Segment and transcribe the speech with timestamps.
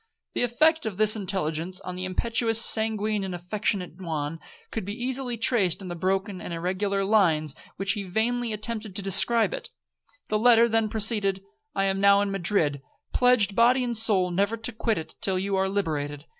[0.33, 4.39] The effect of this intelligence on the impetuous, sanguine, and affectionate Juan,
[4.71, 8.95] could be easily traced in the broken and irregular lines in which he vainly attempted
[8.95, 9.69] to describe it.
[10.29, 11.43] The letter then proceeded.
[11.75, 12.81] 'I am now in Madrid,
[13.13, 16.25] pledged body and soul never to quit it till you are liberated.